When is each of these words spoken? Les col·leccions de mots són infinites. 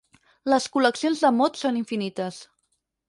Les 0.53 0.65
col·leccions 0.77 1.21
de 1.25 1.31
mots 1.41 1.63
són 1.67 1.81
infinites. 1.83 2.41